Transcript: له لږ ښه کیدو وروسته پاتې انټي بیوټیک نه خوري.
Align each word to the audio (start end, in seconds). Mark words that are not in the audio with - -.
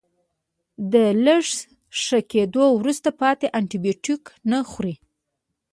له 0.91 1.03
لږ 1.25 1.45
ښه 2.01 2.19
کیدو 2.31 2.63
وروسته 2.79 3.09
پاتې 3.21 3.45
انټي 3.57 3.77
بیوټیک 3.83 4.23
نه 4.51 4.59
خوري. 4.69 4.95